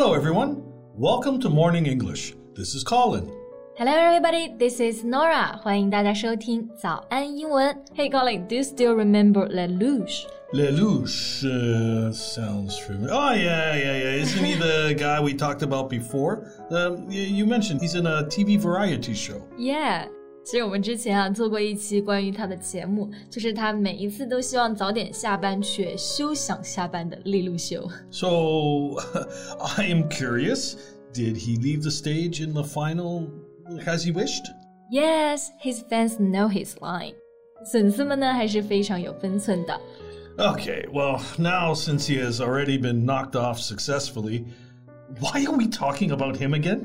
[0.00, 0.62] Hello, everyone.
[0.94, 2.32] Welcome to Morning English.
[2.54, 3.28] This is Colin.
[3.76, 4.54] Hello, everybody.
[4.56, 5.58] This is Norah.
[5.60, 7.76] 欢迎大家收听早安英文。
[7.96, 10.24] Hey, Colin, do you still remember Lelouch?
[10.52, 13.12] Lelouch uh, sounds familiar.
[13.12, 14.22] Oh, yeah, yeah, yeah.
[14.22, 16.46] Isn't he the guy we talked about before?
[16.70, 19.42] Um, you mentioned he's in a TV variety show.
[19.58, 20.06] Yeah,
[20.47, 27.87] 其实我们之前啊做过一期关于他的节目，就是他每一次都希望早点下班却休想下班的利路秀。
[28.11, 28.27] So,
[29.77, 30.75] I am curious.
[31.13, 33.29] Did he leave the stage in the final
[33.85, 34.43] as he wished?
[34.91, 37.13] Yes, his fans know his line.
[37.71, 39.79] 粉丝们呢还是非常有分寸的。
[40.37, 44.43] Okay, well, now since he has already been knocked off successfully,
[45.21, 46.81] why are we talking about him again?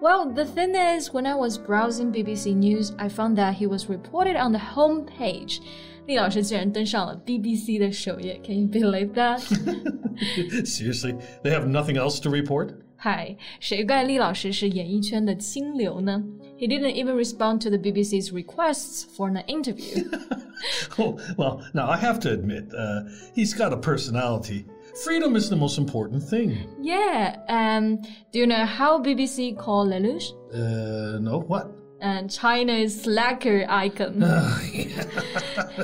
[0.00, 3.88] Well, the thing is, when I was browsing BBC News, I found that he was
[3.88, 5.60] reported on the homepage.
[6.06, 9.40] 厉老师居然登上了 BBC 的首页，Can you believe that？
[10.64, 12.70] Seriously, they have nothing else to report?
[12.96, 16.22] 嗨，谁怪厉老师是演艺圈的清流呢？
[16.58, 20.08] He didn't even respond to the BBC's requests for an interview.
[20.98, 23.04] Oh, well, now I have to admit, uh,
[23.34, 24.64] he's got a personality.
[25.04, 26.56] Freedom is the most important thing.
[26.80, 27.96] yeah, um,
[28.30, 30.32] do you know how BBC call Lelouch?
[30.52, 31.70] Uh, no, what?
[32.00, 34.20] And China's slacker icon.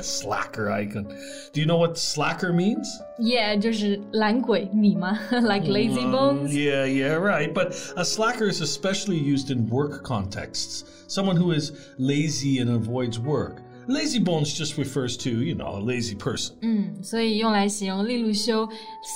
[0.01, 1.05] slacker icon.
[1.53, 2.87] Do you know what slacker means?
[3.19, 5.17] yeah, 就是懒鬼你吗？
[5.31, 6.53] like lazy bones.
[6.53, 7.53] Yeah, yeah, right.
[7.53, 10.83] But a slacker is especially used in work contexts.
[11.07, 13.61] Someone who is lazy and avoids work.
[13.86, 16.54] Lazy bones just refers to you know a lazy person。
[16.62, 18.68] 嗯，所以用来形容利路修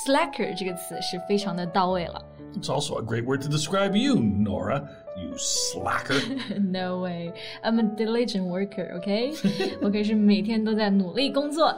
[0.05, 0.53] slacker
[2.69, 4.87] also a great word to describe you, Norah.
[5.17, 6.19] You slacker.
[6.59, 7.33] no way.
[7.63, 8.99] I'm a diligent worker.
[8.99, 9.33] Okay.
[9.81, 11.75] 我可是每天都在努力工作。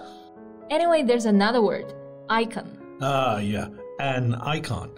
[0.69, 1.85] Anyway, there's another word,
[2.29, 2.65] icon.
[3.01, 3.67] Ah, yeah,
[3.99, 4.89] an icon.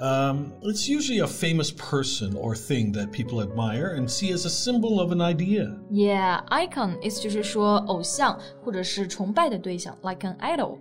[0.00, 4.50] Um, it's usually a famous person or thing that people admire and see as a
[4.50, 5.74] symbol of an idea.
[5.90, 10.78] Yeah, icon 意思就是说偶像或者是崇拜的对象，like an idol.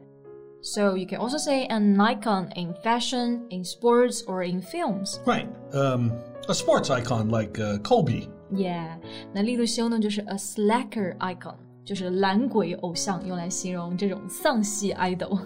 [0.61, 5.19] So you can also say an icon in fashion, in sports, or in films.
[5.25, 5.47] Right.
[5.71, 6.11] Um,
[6.49, 8.27] a sports icon like uh, Kobe.
[8.51, 8.97] Yeah，
[9.31, 15.39] 那利路修呢，就是 a slacker icon，就是懒鬼偶像，用来形容这种丧系 idol。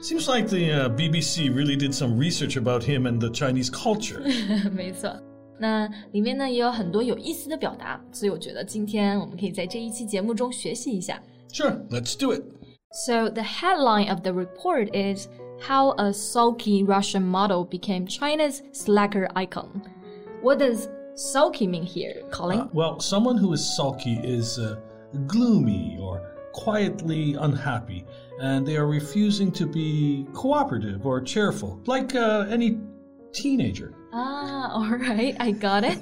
[0.00, 4.22] Seems like the uh, BBC really did some research about him and the Chinese culture.
[4.72, 5.14] 没错，
[5.58, 11.20] 那里面呢也有很多有意思的表达，所以我觉得今天我们可以在这一期节目中学习一下。
[11.52, 12.42] sure, let's do it.
[12.92, 15.28] So the headline of the report is
[15.60, 19.82] how a sulky Russian model became China's slacker icon.
[20.42, 22.70] What does sulky mean here, Colin?
[22.72, 24.76] Well, someone who is sulky is uh,
[25.26, 26.22] gloomy or
[26.54, 28.04] quietly unhappy,
[28.40, 32.78] and they are refusing to be cooperative or cheerful, like uh, any
[33.32, 33.92] teenager.
[34.12, 35.98] Ah, all right, I got it.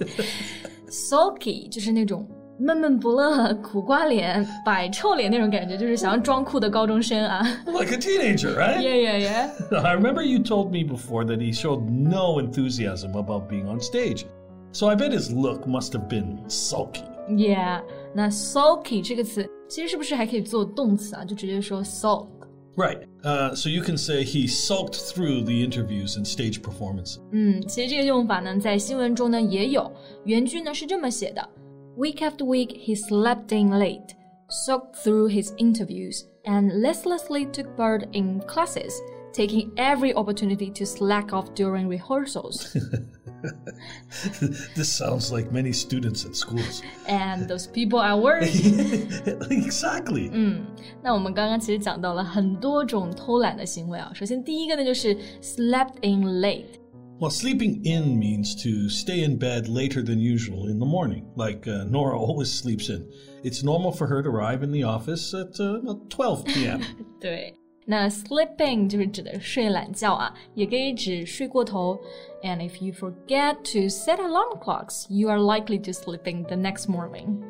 [0.90, 2.26] sulky 就是那种
[2.58, 7.42] 闷闷不乐、苦瓜脸、摆臭脸那种感觉，就是想要装酷的高中生啊。
[7.66, 8.80] Like a teenager, right?
[8.80, 9.80] yeah, yeah, yeah.
[9.82, 14.24] I remember you told me before that he showed no enthusiasm about being on stage.
[14.72, 17.04] So I bet his look must have been sulky.
[17.28, 17.82] Yeah，
[18.14, 21.24] 那 sulky 这个词 其实是不是还可以做动词啊？
[21.24, 22.28] 就直接说 sulk。
[22.76, 23.08] Right.
[23.22, 27.18] Uh, so you can say he sulked through the interviews and stage performances.
[27.32, 29.90] 嗯，其实这个用法呢，在新闻中呢也有。
[30.24, 31.48] 原句呢是这么写的：
[31.96, 34.10] Week after week, he slept in late,
[34.48, 38.92] sulked through his interviews, and listlessly took part in classes,
[39.32, 42.76] taking every opportunity to slack off during rehearsals.
[44.75, 46.81] this sounds like many students at schools.
[47.07, 48.43] And those people at work.
[49.49, 50.29] exactly.
[50.33, 50.65] 嗯，
[51.03, 54.11] 那我们刚刚其实讲到了很多种偷懒的行为啊。
[54.13, 56.79] 首先第一个呢就是 slept in late。
[57.19, 61.85] Well, sleeping in means to stay in bed later than usual in the morning, like uh,
[61.85, 63.07] Norah always sleeps in.
[63.43, 65.79] It's normal for her to arrive in the office at uh,
[66.09, 66.81] 12 p.m.
[67.21, 67.53] 对。
[67.86, 71.98] 那 sleeping 就是指的睡懒觉啊，也可以指睡过头。
[72.42, 77.42] And if you forget to set alarm clocks, you are likely to sleeping the next morning.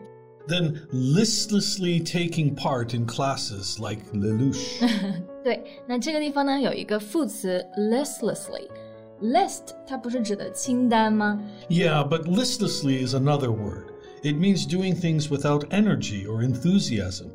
[0.48, 4.80] then listlessly taking part in classes like Lelouch.
[5.44, 11.40] 对，那这个地方呢有一个副词 listlessly。list 它不是指的清单吗？
[11.68, 13.86] yeah, but listlessly is another word.
[14.22, 17.26] It means doing things without energy or enthusiasm.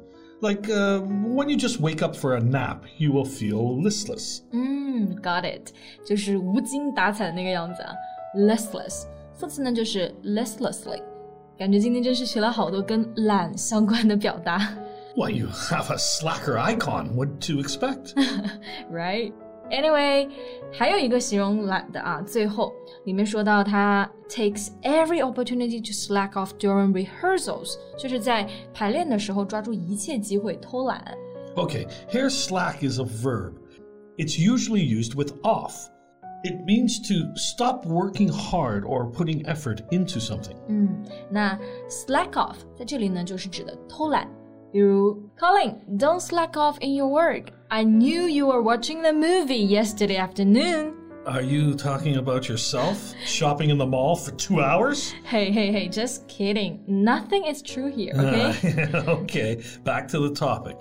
[0.41, 4.41] Like uh, when you just wake up for a nap, you will feel listless.
[4.51, 5.71] 嗯，got it，
[6.05, 7.93] 就是无精打采的那个样子啊，
[8.35, 9.05] listless。
[9.35, 11.01] 副词呢就是 listlessly，
[11.57, 14.75] 感觉今天真是学了好多跟懒相关的表达
[15.15, 17.15] Well, you have a slacker icon.
[17.15, 18.13] What to expect?
[18.91, 19.31] ，right？
[19.71, 20.29] Anyway，
[20.71, 22.71] 还有一个形容懒的啊，最后
[23.05, 31.17] 里面说到他 takes every opportunity to slack off during rehearsals，就是在排练的时候抓住一切机会偷懒。
[31.55, 33.53] Okay, here slack is a verb.
[34.17, 35.87] It's usually used with off.
[36.43, 40.57] It means to stop working hard or putting effort into something.
[40.67, 41.57] 嗯，那
[41.89, 44.27] slack off 在这里呢，就是指的偷懒。
[44.71, 47.51] 比如，Colin, don't slack off in your work.
[47.69, 50.93] I knew you were watching the movie yesterday afternoon.
[51.25, 55.13] Are you talking about yourself shopping in the mall for two hours?
[55.23, 56.79] Hey, hey, hey, just kidding.
[56.85, 58.89] Nothing is true here, okay?
[59.07, 60.79] okay, back to the topic.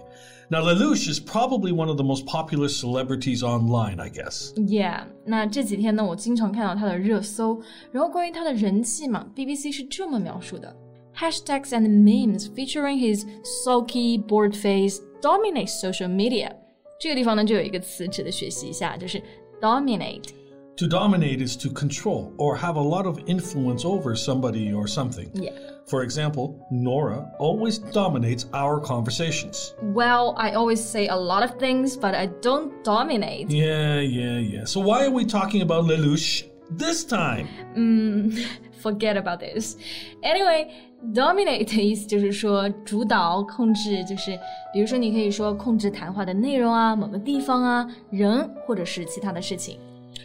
[0.50, 4.52] Now, Lelouch is probably one of the most popular celebrities online, I guess.
[4.56, 7.60] Yeah，那这几天呢，我经常看到他的热搜，
[7.92, 10.74] 然后关于他的人气嘛，BBC 是这么描述的
[11.19, 13.25] hashtags and memes featuring his
[13.63, 16.51] sulky bored face dominate social media。
[16.99, 19.21] 这个地方呢，就有一个词值得学习一下，就是
[19.61, 20.29] dominate。
[20.77, 25.27] To dominate is to control or have a lot of influence over somebody or something.
[25.33, 25.53] Yeah.
[25.87, 29.73] For example, Norah always dominates our conversations.
[29.81, 33.49] Well, I always say a lot of things, but I don't dominate.
[33.49, 34.65] Yeah, yeah, yeah.
[34.65, 36.43] So why are we talking about Lelouch
[36.76, 37.46] this time?
[37.76, 38.44] Mm,
[38.80, 39.76] forget about this.
[40.22, 40.68] Anyway,
[41.12, 44.38] dominate 的意思就是说主导、控制，就是
[44.72, 49.78] 比如说你可以说控制谈话的内容啊、某个地方啊、人或者是其他的事情。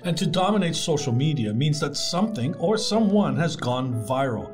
[0.03, 4.51] and to dominate social media means that something or someone has gone viral.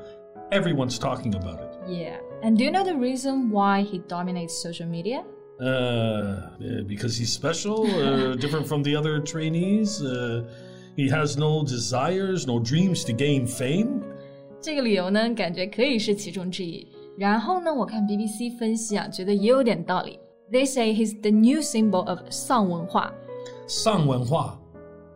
[0.52, 1.70] Everyone's talking about it.
[1.88, 2.18] Yeah.
[2.42, 5.24] And do you know the reason why he dominates social media?
[5.60, 6.50] Uh,
[6.88, 10.02] because he's special, uh, different from the other trainees.
[10.02, 10.44] Uh,
[10.98, 14.02] he has no desires, no dreams to gain fame.
[14.62, 16.88] 这个理由呢，感觉可以是其中之一。
[17.18, 20.20] 然后呢，我看 BBC 分析啊，觉得也有点道理。
[20.52, 23.14] They say he's the new symbol of 丧文化。
[23.68, 24.60] 丧文化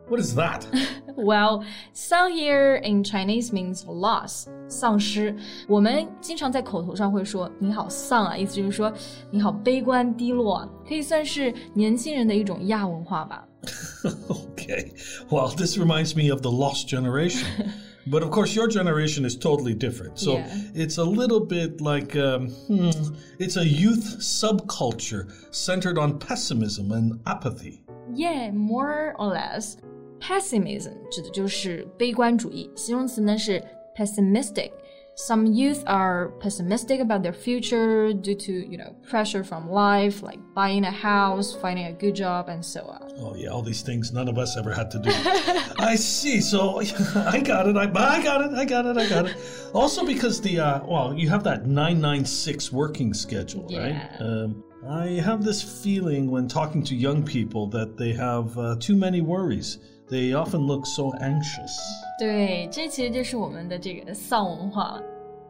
[0.09, 0.61] what is that?
[1.17, 1.63] well,
[1.93, 5.35] 丧 here in Chinese means loss，丧失。
[5.67, 8.91] 我们经常在口头上会说“你好丧啊”，意思就是说
[9.29, 13.45] 你好悲观低落，可以算是年轻人的一种亚文化吧。
[14.29, 14.93] okay,
[15.29, 17.71] well, this reminds me of the lost generation.
[18.09, 20.17] But of course, your generation is totally different.
[20.17, 20.47] So yeah.
[20.73, 22.91] it's a little bit like um, hmm,
[23.37, 27.83] it's a youth subculture centered on pessimism and apathy.
[28.13, 29.75] Yeah, more or less.
[30.21, 33.61] Pessimism 指的就是悲观主义，形容词呢是
[33.93, 34.71] pessimistic。
[35.14, 40.38] Some youth are pessimistic about their future due to, you know, pressure from life, like
[40.54, 43.12] buying a house, finding a good job, and so on.
[43.18, 45.10] Oh yeah, all these things none of us ever had to do.
[45.78, 46.40] I see.
[46.40, 46.80] So
[47.14, 47.76] I got it.
[47.76, 48.52] I, I got it.
[48.54, 48.96] I got it.
[48.96, 49.36] I got it.
[49.74, 53.80] Also because the uh, well, you have that nine nine six working schedule, yeah.
[53.80, 54.20] right?
[54.20, 58.96] Um, I have this feeling when talking to young people that they have uh, too
[58.96, 59.78] many worries
[60.11, 61.77] they often look so anxious.
[62.19, 65.01] 对，这其实就是我们的这个丧文化。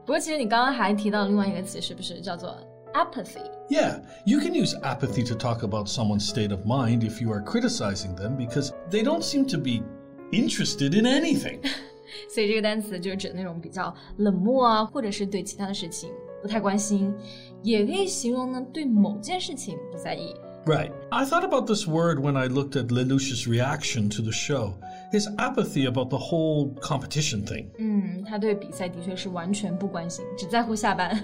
[0.06, 2.56] 不过，其实你刚刚还提到另外一个词，是不是叫做
[2.94, 3.44] apathy?
[3.70, 7.44] Yeah, you can use apathy to talk about someone's state of mind if you are
[7.44, 9.84] criticizing them because they don't seem to be
[10.32, 11.60] interested in anything.
[12.30, 16.10] 所以这个单词就是指那种比较冷漠啊，或者是对其他的事情
[16.42, 17.14] 不太关心，
[17.62, 20.34] 也可以形容呢对某件事情不在意。
[20.66, 20.92] Right.
[21.12, 24.74] I thought about this word when I looked at Lelouch's reaction to the show.
[25.14, 27.68] His apathy about the whole competition thing.
[27.78, 31.16] 嗯，他对比赛的确是完全不关心，只在乎下班。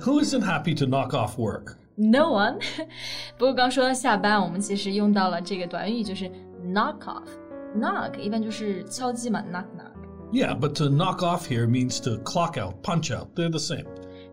[0.00, 1.74] Who isn't happy to knock off work?
[1.96, 2.58] No one.
[3.36, 6.24] 不过刚说到下班，我们其实用到了这个短语，就是
[6.64, 13.28] knock off。knock 一般就是敲击嘛，knock knock。Yeah, but to knock off here means to clock out, punch out.
[13.36, 13.84] They're the same.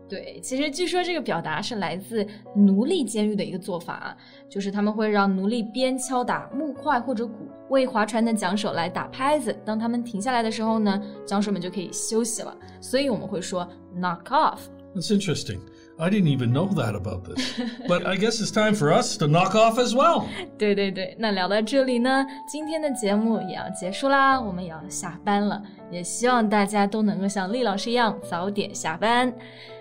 [0.09, 4.15] 对，其实据说这个表达是来自奴隶监狱的一个做法，
[4.49, 9.53] 就是他们会让奴隶边敲打木块或者鼓，为划船的桨手来打拍子。
[9.65, 12.57] 当他们停下来的时候呢，桨手们就可以休息了。
[12.79, 14.59] 所以我们会说 knock off。
[14.95, 15.59] That's interesting.
[15.99, 17.59] I didn't even know that about this.
[17.87, 20.27] But I guess it's time for us to knock off as well.
[20.57, 25.61] 对对对，那聊到这里呢，今天的节目也要结束啦，我们也要下班了。
[25.89, 29.33] 也希望大家都能够像厉老师一样早点下班。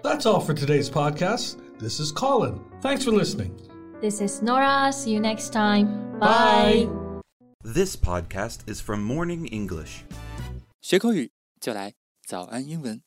[0.03, 1.57] That's all for today's podcast.
[1.79, 2.61] This is Colin.
[2.81, 3.51] Thanks for listening.
[4.01, 4.93] This is Norah.
[4.93, 6.19] See you next time.
[6.19, 6.89] Bye.
[7.63, 10.05] This podcast is from Morning English.
[10.81, 11.93] 学口语就来
[12.27, 13.03] 早安英文。